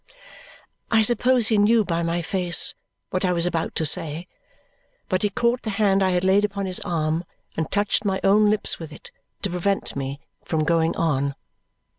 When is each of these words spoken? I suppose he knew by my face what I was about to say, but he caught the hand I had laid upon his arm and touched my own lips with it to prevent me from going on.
I 0.89 1.03
suppose 1.03 1.49
he 1.49 1.59
knew 1.59 1.85
by 1.85 2.01
my 2.01 2.23
face 2.23 2.73
what 3.11 3.23
I 3.23 3.31
was 3.33 3.45
about 3.45 3.75
to 3.75 3.85
say, 3.85 4.25
but 5.07 5.21
he 5.21 5.29
caught 5.29 5.61
the 5.61 5.69
hand 5.77 6.01
I 6.01 6.09
had 6.09 6.23
laid 6.23 6.43
upon 6.43 6.65
his 6.65 6.79
arm 6.79 7.23
and 7.55 7.69
touched 7.69 8.03
my 8.03 8.19
own 8.23 8.49
lips 8.49 8.79
with 8.79 8.91
it 8.91 9.11
to 9.43 9.51
prevent 9.51 9.95
me 9.95 10.19
from 10.43 10.63
going 10.63 10.97
on. 10.97 11.35